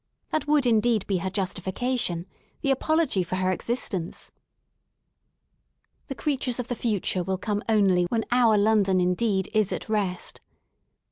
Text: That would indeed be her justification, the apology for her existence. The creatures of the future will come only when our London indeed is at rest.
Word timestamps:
That 0.31 0.47
would 0.47 0.65
indeed 0.65 1.05
be 1.05 1.19
her 1.19 1.29
justification, 1.29 2.25
the 2.61 2.71
apology 2.71 3.21
for 3.21 3.35
her 3.35 3.51
existence. 3.51 4.31
The 6.07 6.15
creatures 6.15 6.59
of 6.59 6.69
the 6.69 6.75
future 6.75 7.21
will 7.21 7.37
come 7.37 7.61
only 7.69 8.05
when 8.05 8.25
our 8.31 8.57
London 8.57 8.99
indeed 8.99 9.51
is 9.53 9.71
at 9.71 9.89
rest. 9.89 10.41